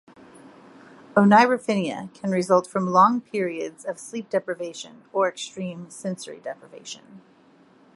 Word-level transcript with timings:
Oneirophrenia 1.15 2.11
can 2.15 2.31
result 2.31 2.65
from 2.65 2.87
long 2.87 3.21
periods 3.21 3.85
of 3.85 3.99
sleep 3.99 4.31
deprivation 4.31 5.03
or 5.13 5.29
extreme 5.29 5.91
sensory 5.91 6.39
deprivation. 6.39 7.21